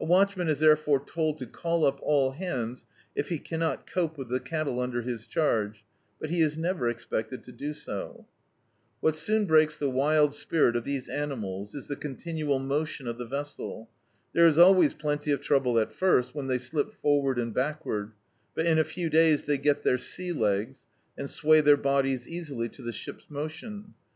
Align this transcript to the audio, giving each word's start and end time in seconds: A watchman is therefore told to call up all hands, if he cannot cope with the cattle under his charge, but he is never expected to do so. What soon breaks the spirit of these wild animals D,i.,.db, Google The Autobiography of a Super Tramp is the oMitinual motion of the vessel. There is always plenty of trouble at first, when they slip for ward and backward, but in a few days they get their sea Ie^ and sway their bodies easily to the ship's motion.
A 0.00 0.04
watchman 0.04 0.46
is 0.46 0.60
therefore 0.60 1.04
told 1.04 1.38
to 1.38 1.44
call 1.46 1.84
up 1.84 1.98
all 2.00 2.30
hands, 2.30 2.86
if 3.16 3.30
he 3.30 3.40
cannot 3.40 3.84
cope 3.84 4.16
with 4.16 4.28
the 4.28 4.38
cattle 4.38 4.78
under 4.78 5.02
his 5.02 5.26
charge, 5.26 5.84
but 6.20 6.30
he 6.30 6.40
is 6.40 6.56
never 6.56 6.88
expected 6.88 7.42
to 7.42 7.50
do 7.50 7.72
so. 7.72 8.28
What 9.00 9.16
soon 9.16 9.44
breaks 9.44 9.76
the 9.76 9.88
spirit 10.34 10.76
of 10.76 10.84
these 10.84 11.08
wild 11.08 11.18
animals 11.18 11.72
D,i.,.db, 11.72 11.88
Google 11.88 11.88
The 11.88 11.94
Autobiography 11.98 11.98
of 11.98 11.98
a 11.98 11.98
Super 11.98 11.98
Tramp 11.98 12.14
is 12.14 12.16
the 12.22 12.42
oMitinual 12.52 12.66
motion 12.68 13.06
of 13.08 13.18
the 13.18 13.26
vessel. 13.26 13.90
There 14.34 14.46
is 14.46 14.58
always 14.58 14.94
plenty 14.94 15.30
of 15.32 15.40
trouble 15.40 15.78
at 15.80 15.92
first, 15.92 16.34
when 16.36 16.46
they 16.46 16.58
slip 16.58 16.92
for 16.92 17.20
ward 17.22 17.38
and 17.40 17.52
backward, 17.52 18.12
but 18.54 18.66
in 18.66 18.78
a 18.78 18.84
few 18.84 19.10
days 19.10 19.46
they 19.46 19.58
get 19.58 19.82
their 19.82 19.98
sea 19.98 20.32
Ie^ 20.32 20.80
and 21.18 21.28
sway 21.28 21.60
their 21.60 21.76
bodies 21.76 22.28
easily 22.28 22.68
to 22.68 22.82
the 22.82 22.92
ship's 22.92 23.28
motion. 23.28 23.94